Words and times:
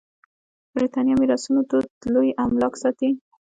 برېتانيه 0.73 1.15
میراثونو 1.21 1.61
دود 1.69 1.87
لوی 2.13 2.29
املاک 2.43 2.73
ساتي. 2.81 3.09